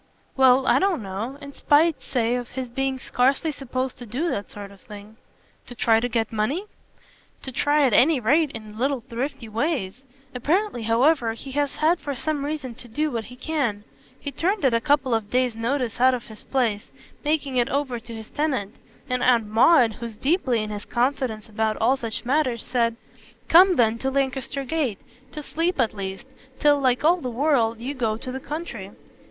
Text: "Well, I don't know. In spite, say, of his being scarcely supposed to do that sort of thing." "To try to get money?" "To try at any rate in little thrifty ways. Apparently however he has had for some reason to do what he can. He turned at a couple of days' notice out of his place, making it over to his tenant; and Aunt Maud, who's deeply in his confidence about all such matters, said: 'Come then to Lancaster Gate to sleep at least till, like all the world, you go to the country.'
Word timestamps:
"Well, 0.35 0.65
I 0.65 0.79
don't 0.79 1.03
know. 1.03 1.37
In 1.43 1.53
spite, 1.53 2.01
say, 2.01 2.33
of 2.33 2.49
his 2.49 2.71
being 2.71 2.97
scarcely 2.97 3.51
supposed 3.51 3.99
to 3.99 4.07
do 4.07 4.31
that 4.31 4.49
sort 4.49 4.71
of 4.71 4.81
thing." 4.81 5.17
"To 5.67 5.75
try 5.75 5.99
to 5.99 6.09
get 6.09 6.33
money?" 6.33 6.65
"To 7.43 7.51
try 7.51 7.83
at 7.85 7.93
any 7.93 8.19
rate 8.19 8.49
in 8.49 8.79
little 8.79 9.01
thrifty 9.01 9.47
ways. 9.47 10.01
Apparently 10.33 10.81
however 10.81 11.33
he 11.33 11.51
has 11.51 11.75
had 11.75 11.99
for 11.99 12.15
some 12.15 12.43
reason 12.43 12.73
to 12.81 12.87
do 12.87 13.11
what 13.11 13.25
he 13.25 13.35
can. 13.35 13.83
He 14.19 14.31
turned 14.31 14.65
at 14.65 14.73
a 14.73 14.81
couple 14.81 15.13
of 15.13 15.29
days' 15.29 15.55
notice 15.55 16.01
out 16.01 16.15
of 16.15 16.23
his 16.29 16.43
place, 16.45 16.89
making 17.23 17.57
it 17.57 17.69
over 17.69 17.99
to 17.99 18.15
his 18.15 18.31
tenant; 18.31 18.73
and 19.07 19.21
Aunt 19.21 19.45
Maud, 19.45 19.93
who's 19.93 20.17
deeply 20.17 20.63
in 20.63 20.71
his 20.71 20.85
confidence 20.85 21.47
about 21.47 21.77
all 21.77 21.95
such 21.95 22.25
matters, 22.25 22.65
said: 22.65 22.95
'Come 23.47 23.75
then 23.75 23.99
to 23.99 24.09
Lancaster 24.09 24.63
Gate 24.63 24.97
to 25.31 25.43
sleep 25.43 25.79
at 25.79 25.93
least 25.93 26.25
till, 26.59 26.79
like 26.79 27.03
all 27.03 27.17
the 27.17 27.29
world, 27.29 27.79
you 27.79 27.93
go 27.93 28.17
to 28.17 28.31
the 28.31 28.39
country.' 28.39 28.89